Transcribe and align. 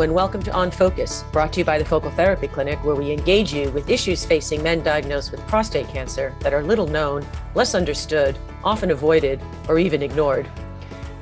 And 0.00 0.14
welcome 0.14 0.42
to 0.44 0.52
On 0.54 0.70
Focus, 0.70 1.24
brought 1.30 1.52
to 1.52 1.60
you 1.60 1.64
by 1.66 1.78
the 1.78 1.84
Focal 1.84 2.10
Therapy 2.12 2.48
Clinic, 2.48 2.82
where 2.82 2.94
we 2.94 3.12
engage 3.12 3.52
you 3.52 3.70
with 3.72 3.90
issues 3.90 4.24
facing 4.24 4.62
men 4.62 4.82
diagnosed 4.82 5.30
with 5.30 5.46
prostate 5.46 5.88
cancer 5.88 6.34
that 6.40 6.54
are 6.54 6.62
little 6.62 6.86
known, 6.86 7.26
less 7.54 7.74
understood, 7.74 8.38
often 8.64 8.92
avoided, 8.92 9.42
or 9.68 9.78
even 9.78 10.02
ignored. 10.02 10.48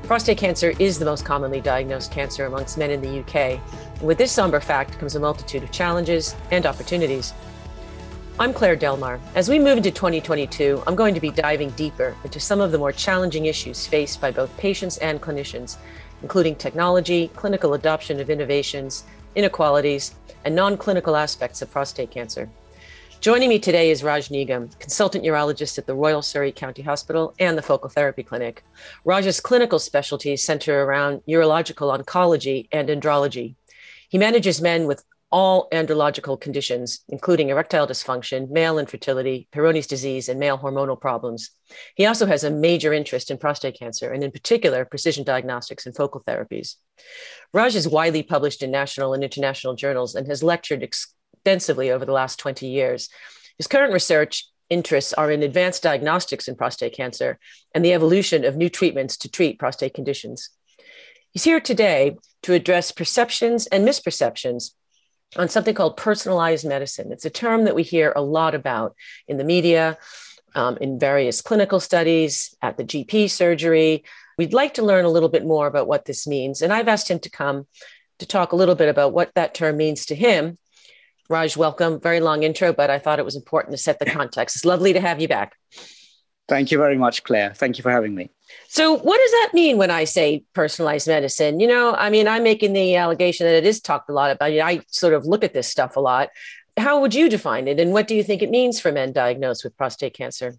Prostate 0.05 0.39
cancer 0.39 0.75
is 0.79 0.97
the 0.97 1.05
most 1.05 1.25
commonly 1.25 1.61
diagnosed 1.61 2.13
cancer 2.13 2.47
amongst 2.47 2.79
men 2.79 2.93
in 2.93 3.01
the 3.01 3.19
UK. 3.19 3.61
With 4.01 4.17
this 4.17 4.31
somber 4.31 4.61
fact 4.61 4.97
comes 5.01 5.17
a 5.17 5.21
multitude 5.21 5.65
of 5.65 5.73
challenges 5.73 6.37
and 6.53 6.65
opportunities. 6.65 7.35
I'm 8.39 8.55
Claire 8.55 8.77
Delmar. 8.77 9.19
As 9.35 9.49
we 9.49 9.59
move 9.59 9.79
into 9.79 9.91
2022, 9.91 10.85
I'm 10.87 10.95
going 10.95 11.15
to 11.15 11.21
be 11.21 11.33
diving 11.33 11.71
deeper 11.71 12.15
into 12.23 12.39
some 12.39 12.61
of 12.61 12.71
the 12.71 12.79
more 12.79 12.93
challenging 12.93 13.47
issues 13.47 13.89
faced 13.89 14.21
by 14.21 14.31
both 14.31 14.57
patients 14.57 14.99
and 14.99 15.21
clinicians 15.21 15.79
including 16.23 16.57
technology, 16.57 17.29
clinical 17.35 17.75
adoption 17.75 18.21
of 18.21 18.31
innovations, 18.31 19.05
inequalities, 19.35 20.15
and 20.45 20.55
non 20.55 20.77
clinical 20.77 21.17
aspects 21.17 21.63
of 21.63 21.71
prostate 21.71 22.11
cancer. 22.11 22.49
Joining 23.21 23.49
me 23.49 23.59
today 23.59 23.91
is 23.91 24.05
Raj 24.05 24.29
Nigam, 24.29 24.79
consultant 24.79 25.25
urologist 25.25 25.77
at 25.77 25.87
the 25.87 25.95
Royal 25.95 26.23
Surrey 26.23 26.53
County 26.53 26.83
Hospital 26.83 27.35
and 27.41 27.59
the 27.59 27.63
Focal 27.63 27.91
Therapy 27.91 28.23
Clinic. 28.23 28.63
Raj's 29.05 29.41
clinical 29.41 29.81
specialties 29.81 30.45
center 30.45 30.85
around 30.85 31.23
urological 31.29 31.99
oncology 31.99 32.69
and 32.71 32.89
andrology. 32.89 33.57
He 34.09 34.19
manages 34.19 34.61
men 34.61 34.87
with 34.87 35.05
all 35.31 35.69
andrological 35.73 36.41
conditions, 36.41 37.01
including 37.09 37.51
erectile 37.51 37.87
dysfunction, 37.87 38.51
male 38.51 38.79
infertility, 38.79 39.47
Peyronie's 39.53 39.87
disease, 39.87 40.29
and 40.29 40.41
male 40.41 40.59
hormonal 40.59 40.99
problems. 40.99 41.51
He 41.97 42.07
also 42.07 42.27
has 42.27 42.45
a 42.45 42.51
major 42.51 42.93
interest 42.93 43.31
in 43.31 43.37
prostate 43.37 43.79
cancer, 43.79 44.11
and 44.11 44.25
in 44.25 44.31
particular, 44.31 44.85
precision 44.85 45.25
diagnostics 45.25 45.85
and 45.85 45.95
focal 45.95 46.23
therapies. 46.27 46.77
Raj 47.53 47.75
is 47.77 47.87
widely 47.87 48.23
published 48.23 48.63
in 48.63 48.71
national 48.71 49.13
and 49.13 49.23
international 49.23 49.75
journals 49.75 50.15
and 50.15 50.27
has 50.29 50.43
lectured 50.43 50.83
extensively 50.83 51.91
over 51.91 52.05
the 52.05 52.13
last 52.13 52.39
20 52.39 52.67
years. 52.67 53.11
His 53.59 53.67
current 53.67 53.93
research 53.93 54.47
interests 54.71 55.13
are 55.13 55.31
in 55.31 55.43
advanced 55.43 55.83
diagnostics 55.83 56.49
in 56.49 56.55
prostate 56.55 56.95
cancer 56.95 57.39
and 57.75 57.85
the 57.85 57.93
evolution 57.93 58.45
of 58.45 58.57
new 58.57 58.69
treatments 58.69 59.17
to 59.19 59.31
treat 59.31 59.59
prostate 59.59 59.95
conditions. 59.95 60.51
He's 61.33 61.45
here 61.45 61.61
today 61.61 62.17
to 62.43 62.55
address 62.55 62.93
perceptions 62.93 63.67
and 63.67 63.87
misperceptions 63.87 64.73
on 65.37 65.49
something 65.49 65.75
called 65.75 65.97
personalized 65.97 66.67
medicine. 66.67 67.13
It's 67.13 67.25
a 67.25 67.31
term 67.31 67.65
that 67.65 67.75
we 67.75 67.83
hear 67.83 68.13
a 68.15 68.23
lot 68.23 68.55
about 68.55 68.97
in 69.27 69.37
the 69.37 69.45
media, 69.45 69.99
um, 70.55 70.79
in 70.79 70.99
various 70.99 71.43
clinical 71.43 71.81
studies, 71.81 72.55
at 72.63 72.77
the 72.77 72.85
GP 72.85 73.31
surgery. 73.31 74.05
We'd 74.39 74.55
like 74.55 74.75
to 74.75 74.83
learn 74.83 75.05
a 75.05 75.11
little 75.11 75.29
bit 75.29 75.45
more 75.45 75.67
about 75.67 75.89
what 75.89 76.05
this 76.05 76.27
means. 76.27 76.63
And 76.63 76.73
I've 76.73 76.89
asked 76.89 77.11
him 77.11 77.19
to 77.21 77.31
come 77.31 77.67
to 78.19 78.27
talk 78.27 78.53
a 78.53 78.57
little 78.57 78.75
bit 78.75 78.89
about 78.89 79.13
what 79.13 79.33
that 79.35 79.55
term 79.55 79.77
means 79.77 80.07
to 80.07 80.15
him. 80.15 80.59
Raj, 81.29 81.57
welcome. 81.57 82.01
Very 82.01 82.21
long 82.21 82.43
intro, 82.43 82.73
but 82.73 82.89
I 82.89 82.99
thought 82.99 83.19
it 83.19 83.25
was 83.25 83.37
important 83.37 83.73
to 83.73 83.83
set 83.83 83.99
the 83.99 84.07
context. 84.07 84.57
It's 84.57 84.65
lovely 84.65 84.95
to 84.95 85.01
have 85.01 85.21
you 85.21 85.29
back. 85.29 85.55
Thank 86.49 86.73
you 86.73 86.79
very 86.79 86.97
much, 86.97 87.25
Claire. 87.25 87.53
Thank 87.55 87.77
you 87.77 87.83
for 87.83 87.91
having 87.91 88.15
me. 88.15 88.31
So, 88.69 88.95
what 88.95 89.19
does 89.19 89.31
that 89.31 89.51
mean 89.53 89.77
when 89.77 89.91
I 89.91 90.05
say 90.05 90.45
personalized 90.55 91.07
medicine? 91.07 91.61
You 91.61 91.67
know, 91.67 91.95
I 91.95 92.09
mean, 92.09 92.27
I'm 92.27 92.43
making 92.43 92.73
the 92.73 92.97
allegation 92.97 93.47
that 93.47 93.55
it 93.55 93.67
is 93.67 93.81
talked 93.81 94.09
a 94.09 94.15
lot 94.15 94.31
about. 94.31 94.51
I 94.51 94.81
sort 94.89 95.13
of 95.13 95.27
look 95.27 95.45
at 95.45 95.53
this 95.53 95.69
stuff 95.69 95.97
a 95.97 96.01
lot. 96.01 96.31
How 96.79 97.01
would 97.01 97.15
you 97.15 97.29
define 97.29 97.69
it? 97.69 97.79
And 97.79 97.93
what 97.93 98.09
do 98.09 98.15
you 98.15 98.23
think 98.23 98.41
it 98.41 98.51
means 98.51 98.81
for 98.81 98.91
men 98.91 99.13
diagnosed 99.13 99.63
with 99.63 99.77
prostate 99.77 100.15
cancer? 100.15 100.55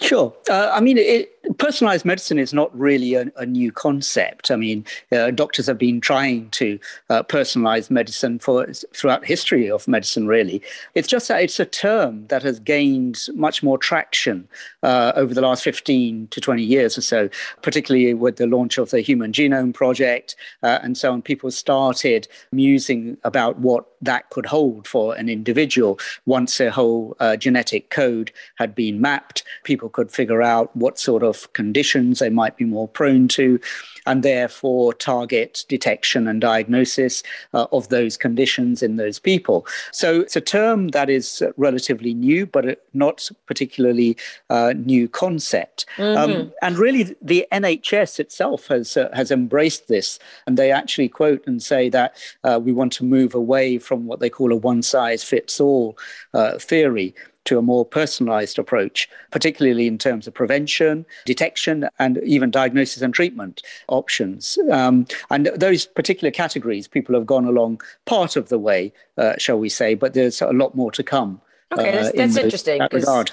Sure. 0.00 0.34
Uh, 0.48 0.70
I 0.72 0.80
mean, 0.80 0.96
it, 0.96 1.58
personalized 1.58 2.04
medicine 2.06 2.38
is 2.38 2.54
not 2.54 2.76
really 2.78 3.14
a, 3.14 3.30
a 3.36 3.44
new 3.44 3.70
concept. 3.70 4.50
I 4.50 4.56
mean, 4.56 4.84
uh, 5.12 5.30
doctors 5.30 5.66
have 5.66 5.76
been 5.76 6.00
trying 6.00 6.48
to 6.50 6.78
uh, 7.10 7.22
personalize 7.22 7.90
medicine 7.90 8.38
for 8.38 8.66
throughout 8.72 9.26
history 9.26 9.70
of 9.70 9.86
medicine. 9.86 10.26
Really, 10.26 10.62
it's 10.94 11.06
just 11.06 11.28
that 11.28 11.42
it's 11.42 11.60
a 11.60 11.66
term 11.66 12.26
that 12.28 12.42
has 12.42 12.60
gained 12.60 13.26
much 13.34 13.62
more 13.62 13.76
traction 13.76 14.48
uh, 14.82 15.12
over 15.16 15.34
the 15.34 15.42
last 15.42 15.62
fifteen 15.62 16.28
to 16.28 16.40
twenty 16.40 16.62
years 16.62 16.96
or 16.96 17.02
so, 17.02 17.28
particularly 17.60 18.14
with 18.14 18.36
the 18.36 18.46
launch 18.46 18.78
of 18.78 18.90
the 18.90 19.02
Human 19.02 19.32
Genome 19.32 19.74
Project 19.74 20.34
uh, 20.62 20.78
and 20.82 20.96
so 20.96 21.12
on. 21.12 21.20
People 21.20 21.50
started 21.50 22.26
musing 22.52 23.18
about 23.24 23.58
what 23.58 23.84
that 24.00 24.30
could 24.30 24.46
hold 24.46 24.88
for 24.88 25.14
an 25.16 25.28
individual 25.28 25.98
once 26.24 26.58
a 26.58 26.70
whole 26.70 27.14
uh, 27.20 27.36
genetic 27.36 27.90
code 27.90 28.32
had 28.56 28.74
been 28.74 28.98
mapped. 28.98 29.42
People 29.64 29.89
could 29.90 30.10
figure 30.10 30.42
out 30.42 30.74
what 30.76 30.98
sort 30.98 31.22
of 31.22 31.52
conditions 31.52 32.18
they 32.18 32.30
might 32.30 32.56
be 32.56 32.64
more 32.64 32.88
prone 32.88 33.28
to, 33.28 33.60
and 34.06 34.22
therefore 34.22 34.94
target 34.94 35.64
detection 35.68 36.26
and 36.26 36.40
diagnosis 36.40 37.22
uh, 37.54 37.66
of 37.72 37.88
those 37.88 38.16
conditions 38.16 38.82
in 38.82 38.96
those 38.96 39.18
people. 39.18 39.66
So 39.92 40.20
it's 40.20 40.36
a 40.36 40.40
term 40.40 40.88
that 40.88 41.10
is 41.10 41.42
relatively 41.56 42.14
new, 42.14 42.46
but 42.46 42.84
not 42.94 43.28
particularly 43.46 44.16
uh, 44.48 44.74
new 44.76 45.08
concept. 45.08 45.86
Mm-hmm. 45.96 46.18
Um, 46.18 46.52
and 46.62 46.78
really, 46.78 47.14
the 47.20 47.46
NHS 47.52 48.20
itself 48.20 48.68
has 48.68 48.96
uh, 48.96 49.08
has 49.12 49.30
embraced 49.30 49.88
this, 49.88 50.18
and 50.46 50.56
they 50.56 50.72
actually 50.72 51.08
quote 51.08 51.46
and 51.46 51.62
say 51.62 51.88
that 51.90 52.16
uh, 52.44 52.60
we 52.62 52.72
want 52.72 52.92
to 52.94 53.04
move 53.04 53.34
away 53.34 53.78
from 53.78 54.06
what 54.06 54.20
they 54.20 54.30
call 54.30 54.52
a 54.52 54.56
one 54.56 54.82
size 54.82 55.22
fits 55.22 55.60
all 55.60 55.98
uh, 56.34 56.58
theory 56.58 57.14
to 57.46 57.58
a 57.58 57.62
more 57.62 57.84
personalized 57.84 58.58
approach, 58.58 59.08
particularly 59.30 59.86
in 59.86 59.98
terms 59.98 60.26
of 60.26 60.34
prevention, 60.34 61.06
detection, 61.24 61.88
and 61.98 62.18
even 62.18 62.50
diagnosis 62.50 63.02
and 63.02 63.14
treatment 63.14 63.62
options. 63.88 64.58
Um, 64.70 65.06
and 65.30 65.46
those 65.56 65.86
particular 65.86 66.30
categories, 66.30 66.86
people 66.86 67.14
have 67.14 67.26
gone 67.26 67.46
along 67.46 67.80
part 68.06 68.36
of 68.36 68.48
the 68.48 68.58
way, 68.58 68.92
uh, 69.16 69.34
shall 69.38 69.58
we 69.58 69.68
say, 69.68 69.94
but 69.94 70.14
there's 70.14 70.42
a 70.42 70.52
lot 70.52 70.74
more 70.74 70.92
to 70.92 71.02
come. 71.02 71.40
Okay, 71.72 71.92
that's, 71.92 72.08
uh, 72.08 72.12
that's 72.16 72.36
in 72.36 72.44
interesting. 72.44 72.78
That 72.78 72.92
regard. 72.92 73.30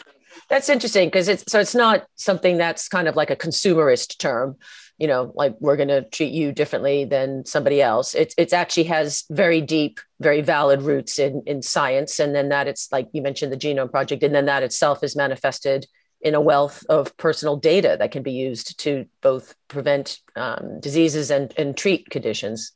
That's 0.49 0.69
interesting 0.69 1.07
because 1.07 1.27
it's 1.27 1.51
so 1.51 1.59
it's 1.59 1.75
not 1.75 2.07
something 2.15 2.57
that's 2.57 2.87
kind 2.87 3.07
of 3.07 3.15
like 3.15 3.31
a 3.31 3.35
consumerist 3.35 4.17
term 4.17 4.55
you 4.97 5.07
know 5.07 5.31
like 5.35 5.55
we're 5.59 5.75
going 5.75 5.87
to 5.87 6.03
treat 6.09 6.31
you 6.31 6.51
differently 6.51 7.05
than 7.05 7.45
somebody 7.45 7.81
else. 7.81 8.15
It's 8.15 8.33
it's 8.37 8.53
actually 8.53 8.85
has 8.85 9.25
very 9.29 9.61
deep 9.61 9.99
very 10.19 10.41
valid 10.41 10.81
roots 10.81 11.19
in 11.19 11.43
in 11.45 11.61
science 11.61 12.19
and 12.19 12.35
then 12.35 12.49
that 12.49 12.67
it's 12.67 12.91
like 12.91 13.07
you 13.13 13.21
mentioned 13.21 13.51
the 13.51 13.57
genome 13.57 13.91
project 13.91 14.23
and 14.23 14.33
then 14.33 14.45
that 14.45 14.63
itself 14.63 15.03
is 15.03 15.15
manifested 15.15 15.85
in 16.21 16.33
a 16.33 16.41
wealth 16.41 16.83
of 16.89 17.15
personal 17.17 17.55
data 17.55 17.95
that 17.99 18.11
can 18.11 18.23
be 18.23 18.31
used 18.31 18.79
to 18.79 19.05
both 19.21 19.55
prevent 19.67 20.19
um, 20.35 20.79
diseases 20.79 21.29
and 21.29 21.53
and 21.57 21.77
treat 21.77 22.09
conditions. 22.09 22.71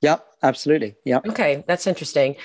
Yeah 0.00 0.18
absolutely 0.42 0.94
yeah 1.04 1.20
okay 1.26 1.64
that's 1.66 1.86
interesting. 1.86 2.36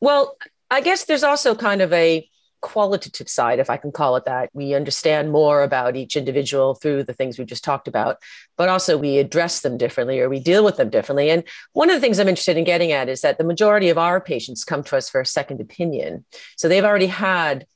Well 0.00 0.36
i 0.70 0.80
guess 0.80 1.04
there's 1.04 1.22
also 1.22 1.54
kind 1.54 1.80
of 1.80 1.92
a 1.92 2.28
qualitative 2.66 3.28
side, 3.28 3.60
if 3.60 3.70
I 3.70 3.76
can 3.76 3.92
call 3.92 4.16
it 4.16 4.24
that. 4.24 4.50
We 4.52 4.74
understand 4.74 5.30
more 5.30 5.62
about 5.62 5.94
each 5.94 6.16
individual 6.16 6.74
through 6.74 7.04
the 7.04 7.12
things 7.12 7.38
we 7.38 7.44
just 7.44 7.62
talked 7.62 7.86
about, 7.86 8.18
but 8.56 8.68
also 8.68 8.98
we 8.98 9.18
address 9.18 9.60
them 9.60 9.78
differently 9.78 10.18
or 10.18 10.28
we 10.28 10.40
deal 10.40 10.64
with 10.64 10.76
them 10.76 10.90
differently. 10.90 11.30
And 11.30 11.44
one 11.74 11.90
of 11.90 11.94
the 11.94 12.00
things 12.00 12.18
I'm 12.18 12.26
interested 12.28 12.56
in 12.56 12.64
getting 12.64 12.90
at 12.90 13.08
is 13.08 13.20
that 13.20 13.38
the 13.38 13.44
majority 13.44 13.88
of 13.88 13.98
our 13.98 14.20
patients 14.20 14.64
come 14.64 14.82
to 14.82 14.96
us 14.96 15.08
for 15.08 15.20
a 15.20 15.26
second 15.26 15.60
opinion. 15.60 16.24
So 16.56 16.68
they've 16.68 16.84
already 16.84 17.06
had 17.06 17.66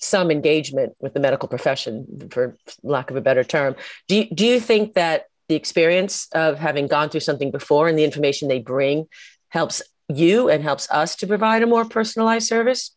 some 0.00 0.32
engagement 0.32 0.94
with 0.98 1.14
the 1.14 1.20
medical 1.20 1.48
profession, 1.48 2.28
for 2.32 2.56
lack 2.82 3.10
of 3.10 3.16
a 3.16 3.20
better 3.20 3.44
term. 3.44 3.76
Do 4.08 4.16
you, 4.16 4.30
do 4.34 4.44
you 4.44 4.58
think 4.58 4.94
that 4.94 5.26
the 5.48 5.54
experience 5.54 6.26
of 6.32 6.58
having 6.58 6.88
gone 6.88 7.08
through 7.08 7.20
something 7.20 7.52
before 7.52 7.86
and 7.86 7.96
the 7.96 8.04
information 8.04 8.48
they 8.48 8.58
bring 8.58 9.06
helps 9.50 9.80
you 10.08 10.50
and 10.50 10.64
helps 10.64 10.90
us 10.90 11.14
to 11.16 11.26
provide 11.28 11.62
a 11.62 11.66
more 11.66 11.84
personalized 11.84 12.48
service? 12.48 12.90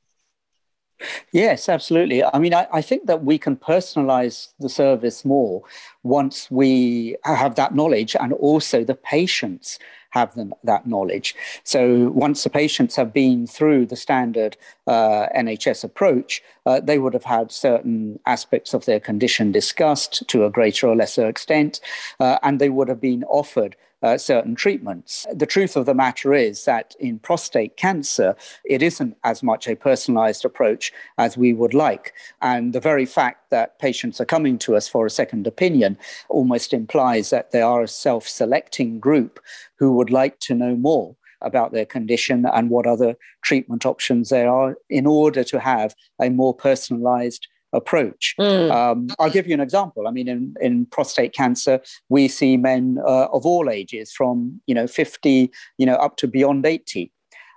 Yes, 1.32 1.70
absolutely. 1.70 2.24
I 2.24 2.40
mean, 2.40 2.54
I, 2.54 2.68
I, 2.74 2.82
think 2.82 3.06
that 3.06 3.24
we 3.24 3.38
can 3.38 3.56
personalize 3.56 4.50
the 4.60 4.70
service 4.70 5.24
more 5.24 5.62
once 6.04 6.50
we 6.50 7.16
have 7.24 7.56
that 7.56 7.76
knowledge 7.76 8.16
and 8.20 8.34
also 8.34 8.84
the 8.84 8.96
patients 8.96 9.78
have 10.12 10.34
them, 10.36 10.54
that 10.64 10.88
knowledge. 10.88 11.36
So 11.64 12.10
once 12.10 12.44
the 12.44 12.50
patients 12.50 12.96
have 12.96 13.14
been 13.14 13.46
through 13.46 13.88
the 13.88 13.96
standard 13.96 14.58
uh, 14.88 15.28
NHS 15.36 15.84
approach, 15.84 16.42
uh, 16.66 16.80
they 16.80 16.98
would 16.98 17.14
have 17.14 17.26
had 17.26 17.52
certain 17.52 18.20
aspects 18.26 18.74
of 18.74 18.86
their 18.86 19.00
condition 19.00 19.52
discussed 19.52 20.28
to 20.28 20.46
a 20.46 20.50
greater 20.50 20.88
or 20.88 20.96
lesser 20.96 21.28
extent, 21.28 21.80
uh, 22.20 22.38
and 22.42 22.60
they 22.60 22.70
would 22.70 22.88
have 22.88 23.02
been 23.02 23.24
offered 23.26 23.76
uh, 24.04 24.18
certain 24.18 24.56
treatments. 24.56 25.26
The 25.34 25.46
truth 25.46 25.76
of 25.76 25.86
the 25.86 25.94
matter 25.94 26.34
is 26.34 26.66
that 26.66 26.96
in 27.00 27.20
prostate 27.20 27.78
cancer, 27.78 28.36
it 28.66 28.82
isn't 28.82 29.18
as 29.24 29.42
much 29.42 29.68
a 29.68 29.76
personalized 29.76 30.46
approach 30.46 30.92
as 31.18 31.38
we 31.38 31.54
would 31.54 31.74
like. 31.74 32.14
And 32.42 32.74
the 32.74 32.80
very 32.80 33.06
fact 33.06 33.50
that 33.50 33.80
patients 33.80 34.22
are 34.22 34.26
coming 34.26 34.58
to 34.60 34.76
us 34.76 34.88
for 34.88 35.06
a 35.06 35.12
second 35.12 35.48
opinion 35.48 35.98
almost 36.30 36.74
implies 36.74 37.30
that 37.32 37.52
they 37.52 37.62
are 37.62 37.82
a 37.82 37.88
self 37.88 38.28
selecting 38.28 39.00
group 39.00 39.40
who 39.78 39.92
would 39.94 40.12
like 40.12 40.40
to 40.40 40.54
know 40.54 40.76
more 40.76 41.16
about 41.42 41.72
their 41.72 41.86
condition 41.86 42.46
and 42.54 42.70
what 42.70 42.88
other 42.88 43.16
treatment 43.44 43.86
options 43.86 44.30
there 44.30 44.50
are 44.50 44.76
in 44.90 45.06
order 45.06 45.44
to 45.44 45.60
have 45.60 45.96
a 46.20 46.30
more 46.30 46.54
personalized 46.54 47.48
approach. 47.74 48.36
Mm. 48.40 48.72
Um, 48.72 49.08
I'll 49.20 49.30
give 49.30 49.48
you 49.48 49.54
an 49.54 49.60
example. 49.60 50.08
I 50.08 50.12
mean, 50.12 50.28
in, 50.28 50.56
in 50.62 50.86
prostate 50.88 51.34
cancer, 51.34 51.80
we 52.10 52.28
see 52.28 52.58
men 52.58 52.98
uh, 53.06 53.26
of 53.26 53.46
all 53.46 53.70
ages, 53.70 54.12
from 54.12 54.62
you 54.68 54.76
know 54.76 54.88
50, 54.88 55.52
you 55.78 55.86
know, 55.86 55.96
up 55.96 56.18
to 56.18 56.28
beyond 56.28 56.66
80. 56.66 57.12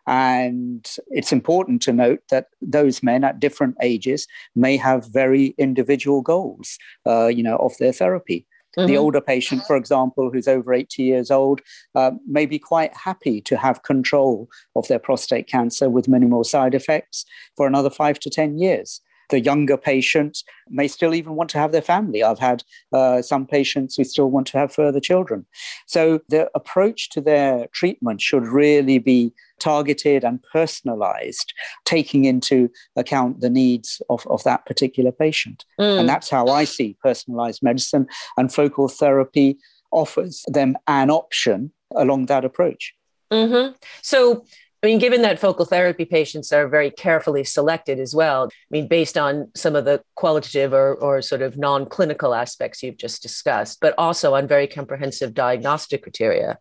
And 0.07 0.91
it's 1.09 1.33
important 1.33 1.83
to 1.83 1.93
note 1.93 2.23
that 2.31 2.47
those 2.61 3.03
men 3.03 3.23
at 3.23 3.39
different 3.39 3.77
ages 3.81 4.27
may 4.57 4.77
have 4.77 5.07
very 5.13 5.55
individual 5.59 6.23
goals, 6.23 6.79
uh, 7.07 7.27
you 7.27 7.43
know, 7.43 7.57
of 7.59 7.77
their 7.79 7.93
therapy. 7.93 8.47
Mm-hmm. 8.77 8.89
The 8.89 8.97
older 8.97 9.21
patient, 9.21 9.63
for 9.67 9.77
example, 9.77 10.31
who's 10.31 10.49
over 10.49 10.73
80 10.73 11.03
years 11.03 11.31
old, 11.31 11.61
uh, 11.95 12.13
may 12.27 12.47
be 12.47 12.59
quite 12.59 12.97
happy 12.97 13.41
to 13.43 13.57
have 13.57 13.83
control 13.83 14.49
of 14.75 14.87
their 14.89 14.99
prostate 14.99 15.49
cancer 15.49 15.91
with 15.91 16.09
minimal 16.09 16.45
side 16.45 16.75
effects 16.75 17.25
for 17.57 17.67
another 17.67 17.91
five 17.91 18.19
to 18.21 18.31
10 18.31 18.59
years 18.59 19.01
the 19.31 19.41
younger 19.41 19.77
patient 19.77 20.43
may 20.69 20.89
still 20.89 21.15
even 21.15 21.35
want 21.35 21.51
to 21.51 21.59
have 21.59 21.73
their 21.73 21.83
family. 21.83 22.23
I've 22.23 22.39
had 22.39 22.63
uh, 22.93 23.23
some 23.23 23.47
patients 23.47 23.97
who 23.97 24.05
still 24.05 24.31
want 24.31 24.47
to 24.49 24.59
have 24.59 24.73
further 24.73 25.01
children. 25.01 25.47
So 25.87 26.21
the 26.29 26.51
approach 26.55 27.11
to 27.11 27.21
their 27.21 27.67
treatment 27.73 28.21
should 28.21 28.47
really 28.47 28.99
be 28.99 29.33
targeted 29.59 30.25
and 30.25 30.43
personalized, 30.53 31.53
taking 31.85 32.25
into 32.25 32.71
account 32.97 33.41
the 33.41 33.51
needs 33.51 34.03
of, 34.09 34.27
of 34.27 34.43
that 34.45 34.67
particular 34.67 35.13
patient. 35.13 35.65
Mm. 35.79 36.01
And 36.01 36.09
that's 36.09 36.31
how 36.31 36.47
I 36.47 36.65
see 36.65 36.97
personalized 37.03 37.63
medicine 37.63 38.07
and 38.37 38.53
focal 38.53 38.89
therapy 38.89 39.59
offers 39.93 40.45
them 40.47 40.77
an 40.87 41.11
option 41.11 41.73
along 41.95 42.27
that 42.27 42.45
approach. 42.45 42.95
Mm-hmm. 43.33 43.75
So 44.03 44.45
I 44.83 44.87
mean, 44.87 44.99
given 44.99 45.21
that 45.23 45.39
focal 45.39 45.67
therapy 45.67 46.07
patients 46.07 46.55
are 46.55 46.67
very 46.67 46.91
carefully 46.91 47.45
selected 47.45 47.99
as 47.99 48.15
well, 48.15 48.45
I 48.45 48.49
mean, 48.71 48.89
based 48.89 49.19
on 49.19 49.51
some 49.55 49.77
of 49.77 49.85
the 49.85 50.03
qualitative 50.15 50.73
or, 50.73 50.95
or 50.95 51.21
sort 51.21 51.43
of 51.43 51.59
non 51.59 51.85
clinical 51.85 52.35
aspects 52.35 52.83
you've 52.83 52.97
just 52.97 53.21
discussed, 53.21 53.79
but 53.83 53.95
also 53.99 54.35
on 54.35 54.49
very 54.49 54.67
comprehensive 54.67 55.35
diagnostic 55.35 56.03
criteria, 56.03 56.59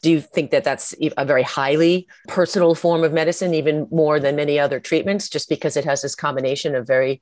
do 0.00 0.12
you 0.12 0.20
think 0.20 0.52
that 0.52 0.62
that's 0.62 0.94
a 1.16 1.24
very 1.24 1.42
highly 1.42 2.06
personal 2.28 2.76
form 2.76 3.02
of 3.02 3.12
medicine, 3.12 3.52
even 3.52 3.88
more 3.90 4.20
than 4.20 4.36
many 4.36 4.60
other 4.60 4.78
treatments, 4.78 5.28
just 5.28 5.48
because 5.48 5.76
it 5.76 5.84
has 5.84 6.02
this 6.02 6.14
combination 6.14 6.76
of 6.76 6.86
very 6.86 7.20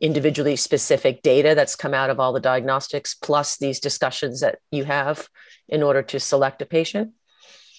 individually 0.00 0.56
specific 0.56 1.20
data 1.20 1.54
that's 1.54 1.76
come 1.76 1.92
out 1.92 2.08
of 2.08 2.18
all 2.18 2.32
the 2.32 2.40
diagnostics, 2.40 3.14
plus 3.14 3.58
these 3.58 3.80
discussions 3.80 4.40
that 4.40 4.60
you 4.70 4.84
have 4.84 5.28
in 5.68 5.82
order 5.82 6.02
to 6.02 6.18
select 6.18 6.62
a 6.62 6.66
patient? 6.66 7.10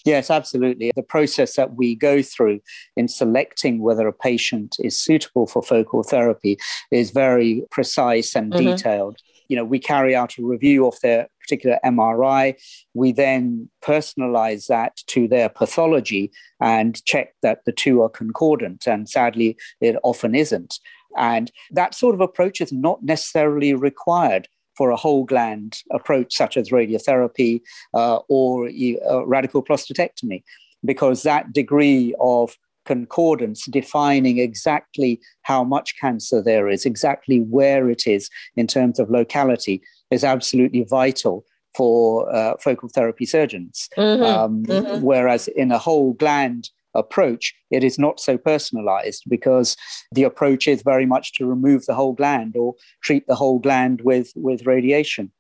Yes, 0.06 0.30
absolutely. 0.30 0.92
The 0.96 1.02
process 1.02 1.56
that 1.56 1.76
we 1.76 1.96
go 1.96 2.22
through 2.22 2.62
in 2.96 3.08
selecting 3.08 3.80
whether 3.80 4.08
a 4.08 4.14
patient 4.14 4.76
is 4.80 5.00
suitable 5.00 5.48
for 5.48 5.64
focal 5.64 6.04
therapy 6.04 6.58
is 6.92 7.10
very 7.10 7.64
precise 7.72 8.36
and 8.36 8.54
mm-hmm. 8.54 8.68
detailed. 8.68 9.18
You 9.50 9.58
know, 9.58 9.66
we 9.66 9.80
carry 9.80 10.16
out 10.16 10.38
a 10.38 10.46
review 10.46 10.88
of 10.88 11.00
their 11.02 11.28
particular 11.42 11.80
MRI. 11.84 12.56
We 12.94 13.12
then 13.14 13.70
personalize 13.84 14.68
that 14.68 14.98
to 15.08 15.28
their 15.28 15.50
pathology 15.50 16.32
and 16.60 17.04
check 17.06 17.34
that 17.42 17.66
the 17.66 17.72
two 17.72 18.02
are 18.04 18.10
concordant. 18.10 18.88
And 18.88 19.10
sadly, 19.10 19.58
it 19.82 19.96
often 20.04 20.36
isn't. 20.36 20.80
And 21.18 21.52
that 21.72 21.96
sort 21.96 22.14
of 22.14 22.22
approach 22.22 22.62
is 22.62 22.72
not 22.72 23.04
necessarily 23.04 23.74
required 23.74 24.48
for 24.78 24.92
a 24.92 24.96
whole 24.96 25.24
gland 25.24 25.78
approach, 25.92 26.36
such 26.36 26.58
as 26.58 26.70
radiotherapy 26.70 27.62
uh, 27.94 28.20
or 28.30 28.68
uh, 28.68 29.26
radical 29.26 29.64
prostatectomy, 29.64 30.44
because 30.84 31.24
that 31.24 31.54
degree 31.54 32.14
of 32.20 32.56
concordance 32.86 33.66
defining 33.66 34.38
exactly 34.38 35.20
how 35.42 35.64
much 35.64 36.00
cancer 36.00 36.42
there 36.42 36.70
is, 36.70 36.86
exactly 36.86 37.40
where 37.40 37.90
it 37.90 38.06
is 38.06 38.30
in 38.56 38.68
terms 38.68 39.00
of 39.00 39.10
locality, 39.10 39.82
is 40.12 40.24
absolutely 40.24 40.84
vital 40.84 41.44
for 41.76 42.34
uh, 42.34 42.56
focal 42.62 42.88
therapy 42.90 43.26
surgeons. 43.26 43.90
Mm-hmm. 43.98 44.24
Um, 44.24 44.64
mm-hmm. 44.66 45.02
Whereas 45.02 45.48
in 45.50 45.72
a 45.72 45.78
whole 45.78 46.14
gland 46.14 46.70
approach, 46.96 47.54
it 47.72 47.84
is 47.84 48.00
not 48.00 48.20
so 48.20 48.38
personalized 48.38 49.24
because 49.30 49.76
the 50.12 50.24
approach 50.24 50.68
is 50.68 50.82
very 50.82 51.06
much 51.06 51.34
to 51.34 51.46
remove 51.46 51.86
the 51.86 51.96
whole 51.96 52.14
gland 52.14 52.56
or 52.56 52.76
treat 53.04 53.28
the 53.28 53.36
whole 53.36 53.60
gland 53.60 54.02
with, 54.02 54.32
with 54.36 54.66
radiation. 54.66 55.32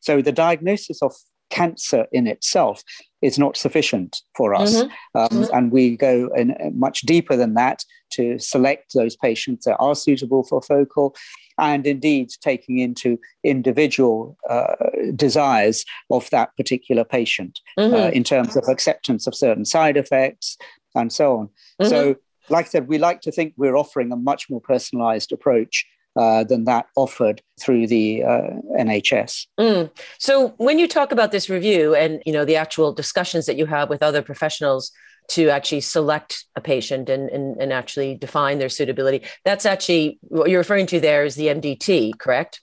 So 0.00 0.20
the 0.20 0.32
diagnosis 0.32 1.02
of 1.02 1.14
cancer 1.50 2.06
in 2.12 2.26
itself 2.26 2.82
is 3.22 3.38
not 3.38 3.56
sufficient 3.56 4.22
for 4.36 4.54
us. 4.54 4.74
Mm-hmm. 4.74 5.18
Um, 5.18 5.28
mm-hmm. 5.28 5.56
And 5.56 5.72
we 5.72 5.96
go 5.96 6.30
in, 6.36 6.50
uh, 6.52 6.70
much 6.74 7.02
deeper 7.02 7.36
than 7.36 7.54
that 7.54 7.84
to 8.12 8.38
select 8.38 8.92
those 8.94 9.16
patients 9.16 9.64
that 9.64 9.76
are 9.78 9.94
suitable 9.94 10.44
for 10.44 10.60
focal 10.60 11.14
and 11.58 11.86
indeed 11.86 12.30
taking 12.40 12.78
into 12.78 13.18
individual 13.44 14.36
uh, 14.50 14.74
desires 15.14 15.84
of 16.10 16.28
that 16.30 16.50
particular 16.56 17.04
patient 17.04 17.60
mm-hmm. 17.78 17.94
uh, 17.94 18.08
in 18.08 18.24
terms 18.24 18.56
of 18.56 18.64
acceptance 18.68 19.26
of 19.26 19.34
certain 19.34 19.64
side 19.64 19.96
effects, 19.96 20.56
and 20.94 21.12
so 21.12 21.38
on. 21.38 21.46
Mm-hmm. 21.80 21.88
So, 21.88 22.16
like 22.48 22.66
I 22.66 22.68
said, 22.68 22.88
we 22.88 22.98
like 22.98 23.22
to 23.22 23.32
think 23.32 23.54
we're 23.56 23.76
offering 23.76 24.12
a 24.12 24.16
much 24.16 24.50
more 24.50 24.60
personalized 24.60 25.32
approach 25.32 25.86
uh, 26.16 26.44
than 26.44 26.64
that 26.64 26.86
offered 26.96 27.42
through 27.60 27.86
the 27.86 28.22
uh, 28.22 28.50
NHS. 28.78 29.46
Mm. 29.58 29.90
So 30.18 30.48
when 30.58 30.78
you 30.78 30.86
talk 30.86 31.12
about 31.12 31.32
this 31.32 31.50
review 31.50 31.94
and 31.94 32.22
you 32.24 32.32
know 32.32 32.44
the 32.44 32.56
actual 32.56 32.92
discussions 32.92 33.46
that 33.46 33.56
you 33.56 33.66
have 33.66 33.88
with 33.88 34.02
other 34.02 34.22
professionals 34.22 34.92
to 35.26 35.48
actually 35.48 35.80
select 35.80 36.44
a 36.54 36.60
patient 36.60 37.08
and, 37.08 37.30
and, 37.30 37.56
and 37.56 37.72
actually 37.72 38.14
define 38.14 38.58
their 38.58 38.68
suitability, 38.68 39.22
that's 39.44 39.66
actually 39.66 40.18
what 40.22 40.50
you're 40.50 40.60
referring 40.60 40.86
to 40.86 41.00
there 41.00 41.24
is 41.24 41.34
the 41.34 41.46
MDT, 41.46 42.18
correct? 42.18 42.60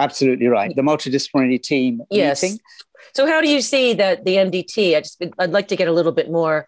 Absolutely 0.00 0.46
right. 0.46 0.74
The 0.74 0.82
multidisciplinary 0.82 1.62
team 1.62 2.02
yes. 2.10 2.42
meeting. 2.42 2.58
So 3.14 3.26
how 3.26 3.40
do 3.40 3.48
you 3.48 3.60
see 3.60 3.94
that 3.94 4.24
the 4.24 4.36
MDT? 4.36 4.96
I 4.96 5.00
just 5.00 5.22
I'd 5.38 5.50
like 5.50 5.68
to 5.68 5.76
get 5.76 5.88
a 5.88 5.92
little 5.92 6.12
bit 6.12 6.30
more 6.30 6.66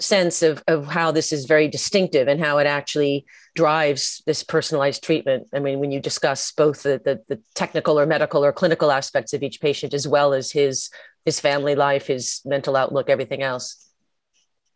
sense 0.00 0.42
of, 0.42 0.62
of 0.68 0.86
how 0.86 1.10
this 1.10 1.32
is 1.32 1.46
very 1.46 1.68
distinctive 1.68 2.28
and 2.28 2.40
how 2.40 2.58
it 2.58 2.66
actually 2.66 3.24
drives 3.54 4.22
this 4.26 4.42
personalized 4.42 5.02
treatment. 5.02 5.48
I 5.54 5.58
mean, 5.58 5.78
when 5.78 5.90
you 5.90 6.00
discuss 6.00 6.52
both 6.52 6.82
the, 6.82 7.00
the, 7.02 7.22
the, 7.28 7.42
technical 7.54 7.98
or 7.98 8.04
medical 8.04 8.44
or 8.44 8.52
clinical 8.52 8.90
aspects 8.90 9.32
of 9.32 9.42
each 9.42 9.60
patient, 9.60 9.94
as 9.94 10.06
well 10.06 10.34
as 10.34 10.52
his, 10.52 10.90
his 11.24 11.40
family 11.40 11.74
life, 11.74 12.06
his 12.06 12.42
mental 12.44 12.76
outlook, 12.76 13.08
everything 13.08 13.42
else. 13.42 13.82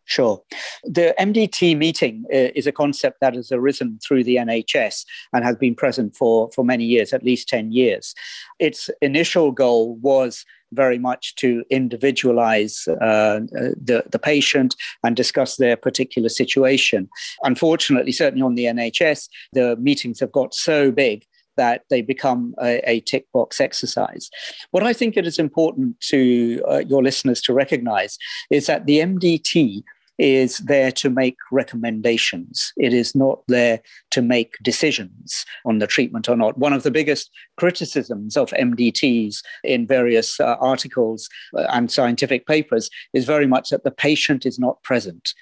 Sure. 0.05 0.41
The 0.83 1.13
MDT 1.19 1.77
meeting 1.77 2.25
uh, 2.33 2.49
is 2.55 2.67
a 2.67 2.71
concept 2.71 3.19
that 3.21 3.35
has 3.35 3.51
arisen 3.51 3.99
through 4.05 4.23
the 4.23 4.37
NHS 4.37 5.05
and 5.31 5.45
has 5.45 5.55
been 5.55 5.75
present 5.75 6.15
for, 6.15 6.49
for 6.53 6.65
many 6.65 6.83
years, 6.83 7.13
at 7.13 7.23
least 7.23 7.47
10 7.47 7.71
years. 7.71 8.15
Its 8.59 8.89
initial 9.01 9.51
goal 9.51 9.95
was 9.97 10.43
very 10.73 10.97
much 10.97 11.35
to 11.35 11.63
individualize 11.69 12.87
uh, 12.87 13.39
the, 13.49 14.03
the 14.09 14.19
patient 14.19 14.75
and 15.03 15.15
discuss 15.15 15.57
their 15.57 15.75
particular 15.75 16.29
situation. 16.29 17.09
Unfortunately, 17.43 18.11
certainly 18.11 18.43
on 18.43 18.55
the 18.55 18.65
NHS, 18.65 19.27
the 19.53 19.75
meetings 19.77 20.19
have 20.19 20.31
got 20.31 20.53
so 20.53 20.91
big 20.91 21.25
that 21.57 21.83
they 21.89 22.01
become 22.01 22.55
a, 22.61 22.81
a, 22.89 23.01
tick 23.01 23.25
box 23.33 23.59
exercise. 23.59 24.29
What 24.71 24.83
I 24.83 24.93
think 24.93 25.17
it 25.17 25.27
is 25.27 25.37
important 25.37 25.99
to 26.09 26.63
uh, 26.67 26.83
your 26.87 27.03
listeners 27.03 27.41
to 27.43 27.53
recognize 27.53 28.17
is 28.49 28.67
that 28.67 28.85
the 28.85 28.99
MDT 28.99 29.83
is 30.21 30.59
there 30.59 30.91
to 30.91 31.09
make 31.09 31.37
recommendations. 31.51 32.71
It 32.77 32.93
is 32.93 33.15
not 33.15 33.39
there 33.47 33.81
to 34.11 34.21
make 34.21 34.55
decisions 34.61 35.43
on 35.65 35.79
the 35.79 35.87
treatment 35.87 36.29
or 36.29 36.37
not. 36.37 36.59
One 36.59 36.73
of 36.73 36.83
the 36.83 36.91
biggest 36.91 37.31
criticisms 37.57 38.37
of 38.37 38.51
MDTs 38.51 39.41
in 39.63 39.87
various 39.87 40.39
uh, 40.39 40.57
articles 40.59 41.27
uh, 41.57 41.65
and 41.69 41.91
scientific 41.91 42.45
papers 42.45 42.87
is 43.13 43.25
very 43.25 43.47
much 43.47 43.71
that 43.71 43.83
the 43.83 43.89
patient 43.89 44.45
is 44.45 44.59
not 44.59 44.83
present. 44.83 45.33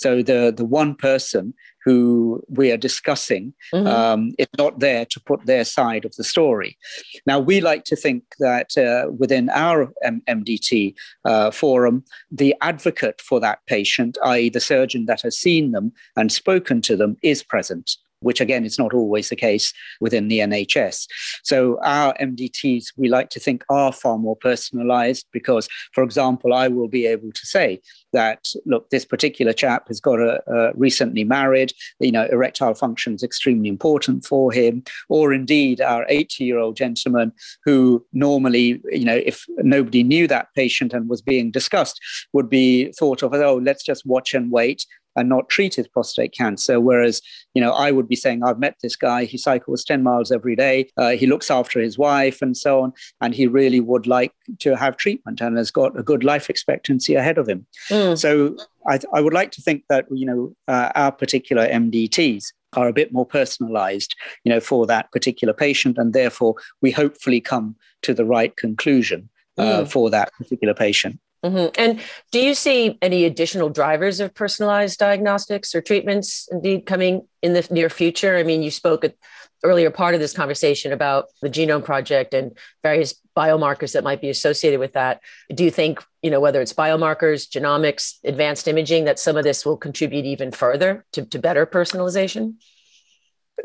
So 0.00 0.22
the, 0.22 0.50
the 0.56 0.64
one 0.64 0.94
person 0.94 1.52
who 1.84 2.42
we 2.48 2.72
are 2.72 2.78
discussing 2.78 3.52
mm-hmm. 3.74 3.86
um, 3.86 4.32
is 4.38 4.48
not 4.56 4.80
there 4.80 5.04
to 5.04 5.20
put 5.20 5.44
their 5.44 5.64
side 5.64 6.06
of 6.06 6.14
the 6.16 6.24
story. 6.24 6.78
Now, 7.26 7.38
we 7.38 7.60
like 7.60 7.84
to 7.84 7.96
think 7.96 8.22
that 8.38 8.78
uh, 8.78 9.10
within 9.12 9.50
our 9.50 9.92
M- 10.02 10.22
MDT 10.26 10.94
uh, 11.26 11.50
forum, 11.50 12.02
the 12.30 12.54
advocate 12.62 13.20
for 13.20 13.40
that 13.40 13.58
patient, 13.66 14.16
i.e., 14.24 14.48
the 14.48 14.60
surgeon 14.60 15.04
that 15.04 15.20
has 15.20 15.38
seen 15.38 15.72
them 15.72 15.92
and 16.16 16.32
spoken 16.32 16.80
to 16.82 16.96
them, 16.96 17.16
is 17.22 17.42
present 17.42 17.96
which 18.20 18.40
again 18.40 18.64
is 18.64 18.78
not 18.78 18.94
always 18.94 19.28
the 19.28 19.36
case 19.36 19.72
within 20.00 20.28
the 20.28 20.40
NHS. 20.40 21.06
So 21.42 21.78
our 21.82 22.14
MDTs, 22.20 22.92
we 22.96 23.08
like 23.08 23.30
to 23.30 23.40
think, 23.40 23.64
are 23.68 23.92
far 23.92 24.18
more 24.18 24.36
personalized 24.36 25.26
because, 25.32 25.68
for 25.92 26.04
example, 26.04 26.52
I 26.54 26.68
will 26.68 26.88
be 26.88 27.06
able 27.06 27.32
to 27.32 27.46
say 27.46 27.80
that, 28.12 28.48
look, 28.66 28.90
this 28.90 29.04
particular 29.04 29.52
chap 29.52 29.88
has 29.88 30.00
got 30.00 30.20
a, 30.20 30.42
a 30.52 30.72
recently 30.74 31.24
married, 31.24 31.72
you 31.98 32.12
know, 32.12 32.26
erectile 32.30 32.74
function 32.74 33.14
is 33.14 33.22
extremely 33.22 33.68
important 33.68 34.24
for 34.24 34.52
him, 34.52 34.82
or 35.08 35.32
indeed 35.32 35.80
our 35.80 36.06
80 36.08 36.44
year 36.44 36.58
old 36.58 36.76
gentleman 36.76 37.32
who 37.64 38.04
normally, 38.12 38.80
you 38.90 39.04
know, 39.04 39.20
if 39.24 39.44
nobody 39.58 40.02
knew 40.02 40.26
that 40.26 40.48
patient 40.54 40.92
and 40.92 41.08
was 41.08 41.22
being 41.22 41.50
discussed, 41.50 42.00
would 42.32 42.50
be 42.50 42.92
thought 42.92 43.22
of, 43.22 43.34
as, 43.34 43.40
oh, 43.40 43.56
let's 43.56 43.84
just 43.84 44.04
watch 44.06 44.34
and 44.34 44.50
wait 44.50 44.86
and 45.20 45.28
not 45.28 45.48
treat 45.48 45.74
his 45.74 45.86
prostate 45.86 46.32
cancer. 46.32 46.80
Whereas, 46.80 47.20
you 47.54 47.62
know, 47.62 47.72
I 47.72 47.90
would 47.90 48.08
be 48.08 48.16
saying, 48.16 48.42
I've 48.42 48.58
met 48.58 48.76
this 48.82 48.96
guy, 48.96 49.24
he 49.24 49.38
cycles 49.38 49.84
10 49.84 50.02
miles 50.02 50.32
every 50.32 50.56
day, 50.56 50.88
uh, 50.96 51.10
he 51.10 51.26
looks 51.26 51.50
after 51.50 51.78
his 51.78 51.98
wife 51.98 52.42
and 52.42 52.56
so 52.56 52.80
on, 52.80 52.92
and 53.20 53.34
he 53.34 53.46
really 53.46 53.80
would 53.80 54.06
like 54.06 54.32
to 54.60 54.74
have 54.74 54.96
treatment 54.96 55.40
and 55.40 55.56
has 55.56 55.70
got 55.70 55.98
a 55.98 56.02
good 56.02 56.24
life 56.24 56.50
expectancy 56.50 57.14
ahead 57.14 57.38
of 57.38 57.48
him. 57.48 57.66
Mm. 57.90 58.18
So 58.18 58.56
I, 58.88 58.98
I, 59.12 59.20
would 59.20 59.34
like 59.34 59.50
to 59.52 59.62
think 59.62 59.84
that, 59.90 60.06
you 60.10 60.26
know, 60.26 60.54
uh, 60.66 60.90
our 60.94 61.12
particular 61.12 61.68
MDTs 61.68 62.46
are 62.74 62.88
a 62.88 62.92
bit 62.92 63.12
more 63.12 63.26
personalized, 63.26 64.14
you 64.44 64.50
know, 64.50 64.60
for 64.60 64.86
that 64.86 65.12
particular 65.12 65.52
patient, 65.52 65.98
and 65.98 66.12
therefore 66.12 66.54
we 66.80 66.90
hopefully 66.90 67.40
come 67.40 67.76
to 68.02 68.14
the 68.14 68.24
right 68.24 68.56
conclusion 68.56 69.28
uh, 69.58 69.82
mm. 69.82 69.88
for 69.90 70.10
that 70.10 70.32
particular 70.34 70.74
patient. 70.74 71.20
Mm-hmm. 71.44 71.68
And 71.78 72.00
do 72.32 72.38
you 72.38 72.54
see 72.54 72.98
any 73.00 73.24
additional 73.24 73.70
drivers 73.70 74.20
of 74.20 74.34
personalized 74.34 74.98
diagnostics 74.98 75.74
or 75.74 75.80
treatments 75.80 76.48
indeed 76.52 76.84
coming 76.84 77.26
in 77.42 77.54
the 77.54 77.66
near 77.70 77.88
future? 77.88 78.36
I 78.36 78.42
mean, 78.42 78.62
you 78.62 78.70
spoke 78.70 79.04
at 79.04 79.14
earlier 79.62 79.90
part 79.90 80.14
of 80.14 80.20
this 80.20 80.32
conversation 80.32 80.92
about 80.92 81.26
the 81.42 81.50
genome 81.50 81.84
project 81.84 82.34
and 82.34 82.56
various 82.82 83.14
biomarkers 83.36 83.92
that 83.92 84.04
might 84.04 84.20
be 84.20 84.28
associated 84.28 84.80
with 84.80 84.94
that. 84.94 85.20
Do 85.54 85.64
you 85.64 85.70
think, 85.70 86.02
you 86.22 86.30
know, 86.30 86.40
whether 86.40 86.60
it's 86.60 86.72
biomarkers, 86.72 87.48
genomics, 87.48 88.14
advanced 88.24 88.68
imaging, 88.68 89.04
that 89.04 89.18
some 89.18 89.36
of 89.36 89.44
this 89.44 89.64
will 89.64 89.76
contribute 89.76 90.24
even 90.24 90.50
further 90.50 91.04
to, 91.12 91.24
to 91.26 91.38
better 91.38 91.66
personalization? 91.66 92.54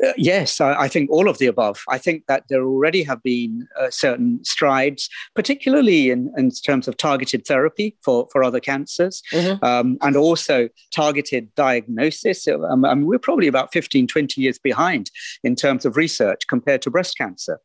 Uh, 0.04 0.12
yes, 0.16 0.60
I, 0.60 0.74
I, 0.82 0.88
think 0.88 1.10
all 1.10 1.28
of 1.28 1.38
the 1.38 1.46
above. 1.46 1.82
I 1.88 1.98
think 1.98 2.26
that 2.26 2.44
there 2.48 2.64
already 2.64 3.02
have 3.04 3.22
been 3.22 3.66
uh, 3.78 3.90
certain 3.90 4.44
strides, 4.44 5.08
particularly 5.34 6.10
in, 6.10 6.32
in 6.36 6.50
terms 6.50 6.88
of 6.88 6.96
targeted 6.96 7.46
therapy 7.46 7.96
for, 8.02 8.28
for 8.32 8.42
other 8.42 8.60
cancers 8.60 9.22
mm-hmm. 9.32 9.64
um, 9.64 9.96
and 10.02 10.16
also 10.16 10.68
targeted 10.92 11.54
diagnosis. 11.54 12.46
Um, 12.48 12.84
I 12.84 12.94
mean, 12.94 13.06
we're 13.06 13.18
probably 13.18 13.46
about 13.46 13.72
15, 13.72 14.06
20 14.06 14.40
years 14.40 14.58
behind 14.58 15.10
in 15.42 15.54
terms 15.54 15.84
of 15.84 15.96
research 15.96 16.46
compared 16.48 16.82
to 16.82 16.90
breast 16.90 17.16
cancer. 17.16 17.60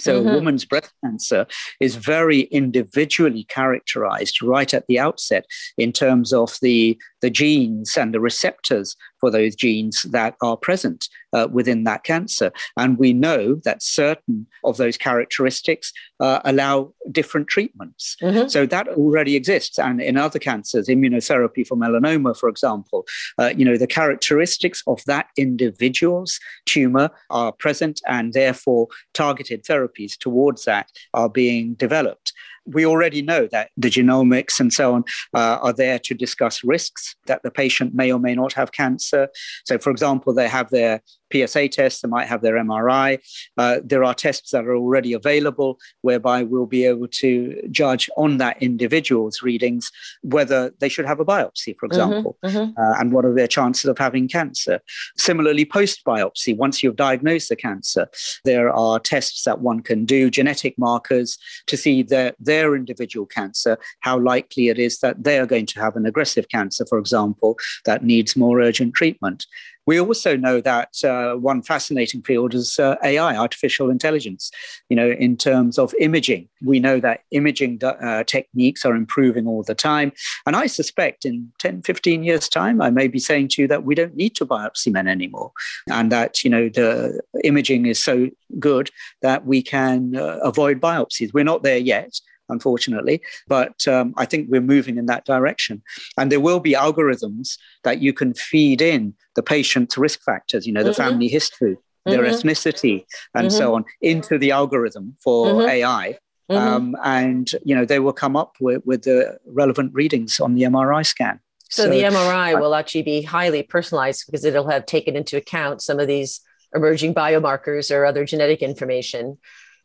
So, 0.00 0.20
mm-hmm. 0.20 0.28
a 0.28 0.34
woman's 0.34 0.64
breast 0.64 0.92
cancer 1.04 1.46
is 1.80 1.96
very 1.96 2.42
individually 2.42 3.44
characterized 3.44 4.42
right 4.42 4.72
at 4.72 4.86
the 4.86 4.98
outset 4.98 5.46
in 5.76 5.92
terms 5.92 6.32
of 6.32 6.56
the, 6.62 6.98
the 7.20 7.30
genes 7.30 7.96
and 7.96 8.14
the 8.14 8.20
receptors 8.20 8.96
for 9.20 9.30
those 9.30 9.54
genes 9.54 10.02
that 10.02 10.36
are 10.42 10.56
present 10.56 11.08
uh, 11.32 11.48
within 11.50 11.84
that 11.84 12.04
cancer. 12.04 12.52
And 12.76 12.98
we 12.98 13.12
know 13.12 13.56
that 13.64 13.82
certain 13.82 14.46
of 14.64 14.76
those 14.76 14.96
characteristics 14.96 15.92
uh, 16.20 16.40
allow 16.44 16.92
different 17.10 17.48
treatments. 17.48 18.16
Mm-hmm. 18.22 18.48
So 18.48 18.66
that 18.66 18.88
already 18.88 19.36
exists. 19.36 19.78
And 19.78 20.00
in 20.00 20.16
other 20.16 20.38
cancers, 20.38 20.88
immunotherapy 20.88 21.66
for 21.66 21.76
melanoma, 21.76 22.36
for 22.36 22.48
example, 22.48 23.06
uh, 23.38 23.52
you 23.56 23.64
know, 23.64 23.76
the 23.76 23.86
characteristics 23.86 24.82
of 24.86 25.04
that 25.06 25.28
individual's 25.36 26.38
tumor 26.66 27.10
are 27.30 27.52
present 27.52 28.00
and 28.06 28.32
therefore 28.32 28.88
targeted 29.14 29.64
therapies 29.88 30.16
towards 30.18 30.64
that 30.64 30.90
are 31.14 31.28
being 31.28 31.74
developed 31.74 32.32
we 32.66 32.84
already 32.84 33.22
know 33.22 33.46
that 33.50 33.70
the 33.76 33.88
genomics 33.88 34.60
and 34.60 34.72
so 34.72 34.94
on 34.94 35.04
uh, 35.34 35.58
are 35.62 35.72
there 35.72 35.98
to 35.98 36.14
discuss 36.14 36.62
risks 36.62 37.16
that 37.26 37.42
the 37.42 37.50
patient 37.50 37.94
may 37.94 38.12
or 38.12 38.20
may 38.20 38.34
not 38.34 38.52
have 38.52 38.72
cancer. 38.72 39.28
So, 39.64 39.78
for 39.78 39.90
example, 39.90 40.34
they 40.34 40.48
have 40.48 40.68
their 40.70 41.02
PSA 41.32 41.68
tests, 41.68 42.02
they 42.02 42.08
might 42.08 42.26
have 42.26 42.42
their 42.42 42.54
MRI. 42.54 43.18
Uh, 43.56 43.80
there 43.84 44.04
are 44.04 44.14
tests 44.14 44.50
that 44.50 44.66
are 44.66 44.76
already 44.76 45.12
available 45.12 45.78
whereby 46.02 46.42
we'll 46.42 46.66
be 46.66 46.84
able 46.84 47.08
to 47.08 47.60
judge 47.70 48.08
on 48.16 48.38
that 48.38 48.62
individual's 48.62 49.42
readings 49.42 49.90
whether 50.22 50.72
they 50.80 50.88
should 50.88 51.06
have 51.06 51.20
a 51.20 51.24
biopsy, 51.24 51.76
for 51.78 51.88
mm-hmm, 51.88 52.00
example, 52.00 52.38
mm-hmm, 52.44 52.56
mm-hmm. 52.56 52.80
Uh, 52.80 53.00
and 53.00 53.12
what 53.12 53.24
are 53.24 53.34
their 53.34 53.46
chances 53.46 53.86
of 53.86 53.98
having 53.98 54.28
cancer. 54.28 54.80
Similarly, 55.16 55.64
post 55.64 56.04
biopsy, 56.04 56.56
once 56.56 56.82
you've 56.82 56.96
diagnosed 56.96 57.48
the 57.48 57.56
cancer, 57.56 58.08
there 58.44 58.70
are 58.70 58.98
tests 58.98 59.44
that 59.44 59.60
one 59.60 59.80
can 59.80 60.04
do, 60.04 60.30
genetic 60.30 60.78
markers 60.78 61.38
to 61.66 61.76
see 61.76 62.02
their, 62.02 62.32
their 62.38 62.74
individual 62.74 63.26
cancer, 63.26 63.78
how 64.00 64.18
likely 64.18 64.68
it 64.68 64.78
is 64.78 64.98
that 65.00 65.22
they 65.24 65.38
are 65.38 65.46
going 65.46 65.66
to 65.66 65.80
have 65.80 65.96
an 65.96 66.06
aggressive 66.06 66.48
cancer, 66.48 66.84
for 66.88 66.98
example, 66.98 67.56
that 67.84 68.04
needs 68.04 68.36
more 68.36 68.60
urgent 68.60 68.94
treatment. 68.94 69.46
We 69.88 69.98
also 69.98 70.36
know 70.36 70.60
that 70.60 71.02
uh, 71.02 71.36
one 71.36 71.62
fascinating 71.62 72.20
field 72.20 72.52
is 72.52 72.78
uh, 72.78 72.96
AI, 73.02 73.34
artificial 73.34 73.88
intelligence. 73.88 74.50
You 74.90 74.96
know, 74.96 75.12
in 75.12 75.38
terms 75.38 75.78
of 75.78 75.94
imaging, 75.98 76.46
we 76.62 76.78
know 76.78 77.00
that 77.00 77.20
imaging 77.30 77.82
uh, 77.82 78.22
techniques 78.24 78.84
are 78.84 78.94
improving 78.94 79.46
all 79.46 79.62
the 79.62 79.74
time. 79.74 80.12
And 80.44 80.54
I 80.56 80.66
suspect 80.66 81.24
in 81.24 81.50
10, 81.58 81.84
15 81.84 82.22
years' 82.22 82.50
time, 82.50 82.82
I 82.82 82.90
may 82.90 83.08
be 83.08 83.18
saying 83.18 83.48
to 83.52 83.62
you 83.62 83.68
that 83.68 83.84
we 83.84 83.94
don't 83.94 84.14
need 84.14 84.34
to 84.34 84.44
biopsy 84.44 84.92
men 84.92 85.08
anymore. 85.08 85.52
And 85.90 86.12
that, 86.12 86.44
you 86.44 86.50
know, 86.50 86.68
the 86.68 87.22
imaging 87.42 87.86
is 87.86 87.98
so 87.98 88.28
good 88.58 88.90
that 89.22 89.46
we 89.46 89.62
can 89.62 90.16
uh, 90.16 90.38
avoid 90.42 90.82
biopsies. 90.82 91.32
We're 91.32 91.44
not 91.44 91.62
there 91.62 91.78
yet 91.78 92.20
unfortunately. 92.48 93.20
But 93.46 93.86
um, 93.86 94.14
I 94.16 94.24
think 94.24 94.48
we're 94.50 94.60
moving 94.60 94.98
in 94.98 95.06
that 95.06 95.24
direction. 95.24 95.82
And 96.16 96.30
there 96.32 96.40
will 96.40 96.60
be 96.60 96.72
algorithms 96.72 97.58
that 97.84 98.00
you 98.00 98.12
can 98.12 98.34
feed 98.34 98.80
in 98.80 99.14
the 99.34 99.42
patient's 99.42 99.96
risk 99.98 100.22
factors, 100.22 100.66
you 100.66 100.72
know, 100.72 100.82
the 100.82 100.90
mm-hmm. 100.90 101.02
family 101.02 101.28
history, 101.28 101.76
their 102.04 102.22
mm-hmm. 102.22 102.48
ethnicity, 102.48 103.04
and 103.34 103.48
mm-hmm. 103.48 103.56
so 103.56 103.74
on, 103.74 103.84
into 104.00 104.38
the 104.38 104.50
algorithm 104.50 105.16
for 105.22 105.46
mm-hmm. 105.46 105.68
AI. 105.68 106.18
Mm-hmm. 106.50 106.66
Um, 106.66 106.96
and 107.04 107.52
you 107.62 107.74
know 107.74 107.84
they 107.84 107.98
will 107.98 108.14
come 108.14 108.34
up 108.34 108.54
with, 108.58 108.80
with 108.86 109.02
the 109.02 109.36
relevant 109.44 109.92
readings 109.92 110.40
on 110.40 110.54
the 110.54 110.62
MRI 110.62 111.04
scan. 111.04 111.40
So, 111.68 111.84
so 111.84 111.90
the 111.90 112.02
MRI 112.04 112.56
uh, 112.56 112.60
will 112.60 112.74
actually 112.74 113.02
be 113.02 113.20
highly 113.20 113.62
personalized 113.62 114.24
because 114.26 114.46
it'll 114.46 114.70
have 114.70 114.86
taken 114.86 115.14
into 115.14 115.36
account 115.36 115.82
some 115.82 116.00
of 116.00 116.06
these 116.08 116.40
emerging 116.74 117.14
biomarkers 117.14 117.94
or 117.94 118.06
other 118.06 118.24
genetic 118.24 118.62
information 118.62 119.36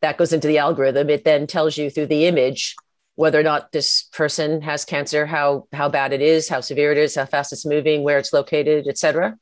that 0.04 0.18
goes 0.18 0.34
into 0.34 0.48
the 0.48 0.58
algorithm. 0.58 1.10
It 1.10 1.24
then 1.24 1.48
tells 1.48 1.78
you 1.78 1.90
through 1.90 2.08
the 2.08 2.26
image 2.26 2.76
whether 3.16 3.40
or 3.40 3.44
not 3.44 3.72
this 3.72 4.04
person 4.12 4.62
has 4.62 4.86
cancer, 4.86 5.26
how 5.26 5.66
how 5.72 5.88
bad 5.90 6.12
it 6.14 6.22
is, 6.22 6.50
how 6.50 6.62
severe 6.62 6.92
it 6.92 6.98
is, 6.98 7.16
how 7.16 7.26
fast 7.26 7.54
it's 7.54 7.66
moving, 7.66 8.04
where 8.04 8.20
it's 8.20 8.34
located, 8.34 8.88
etc. 8.88 9.38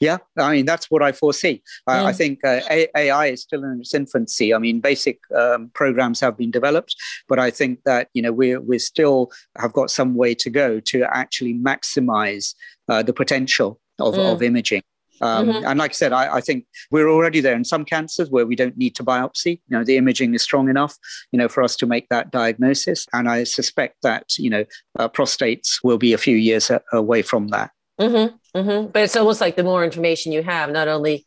Yeah, 0.00 0.18
I 0.36 0.52
mean 0.52 0.66
that's 0.66 0.90
what 0.90 1.02
I 1.02 1.12
foresee. 1.12 1.62
Mm. 1.88 2.04
I 2.04 2.12
think 2.12 2.44
uh, 2.44 2.60
AI 2.96 3.26
is 3.26 3.42
still 3.42 3.62
in 3.62 3.78
its 3.80 3.94
infancy. 3.94 4.52
I 4.52 4.58
mean, 4.58 4.80
basic 4.80 5.20
um, 5.34 5.70
programs 5.74 6.18
have 6.20 6.36
been 6.36 6.50
developed, 6.50 6.96
but 7.28 7.38
I 7.38 7.50
think 7.50 7.84
that 7.84 8.08
you 8.14 8.22
know 8.22 8.32
we 8.32 8.56
we 8.56 8.78
still 8.80 9.30
have 9.56 9.72
got 9.72 9.92
some 9.92 10.16
way 10.16 10.34
to 10.34 10.50
go 10.50 10.80
to 10.80 11.04
actually 11.16 11.54
maximize 11.54 12.54
uh, 12.88 13.02
the 13.04 13.12
potential 13.12 13.80
of, 14.00 14.14
mm. 14.14 14.32
of 14.32 14.42
imaging. 14.42 14.82
Um, 15.20 15.48
mm-hmm. 15.48 15.66
And 15.66 15.78
like 15.78 15.90
I 15.90 15.94
said, 15.94 16.12
I, 16.12 16.36
I, 16.36 16.40
think 16.40 16.66
we're 16.90 17.08
already 17.08 17.40
there 17.40 17.54
in 17.54 17.64
some 17.64 17.84
cancers 17.84 18.30
where 18.30 18.46
we 18.46 18.56
don't 18.56 18.76
need 18.76 18.94
to 18.96 19.04
biopsy. 19.04 19.60
You 19.68 19.78
know, 19.78 19.84
the 19.84 19.96
imaging 19.96 20.34
is 20.34 20.42
strong 20.42 20.68
enough, 20.68 20.96
you 21.32 21.38
know, 21.38 21.48
for 21.48 21.62
us 21.62 21.76
to 21.76 21.86
make 21.86 22.08
that 22.08 22.30
diagnosis. 22.30 23.06
And 23.12 23.28
I 23.28 23.44
suspect 23.44 23.96
that, 24.02 24.38
you 24.38 24.50
know, 24.50 24.64
uh, 24.98 25.08
prostates 25.08 25.78
will 25.82 25.98
be 25.98 26.12
a 26.12 26.18
few 26.18 26.36
years 26.36 26.70
a- 26.70 26.82
away 26.92 27.22
from 27.22 27.48
that. 27.48 27.70
Mm-hmm. 28.00 28.58
Mm-hmm. 28.58 28.90
But 28.92 29.02
it's 29.02 29.16
almost 29.16 29.40
like 29.40 29.56
the 29.56 29.64
more 29.64 29.84
information 29.84 30.32
you 30.32 30.42
have, 30.42 30.70
not 30.70 30.88
only 30.88 31.26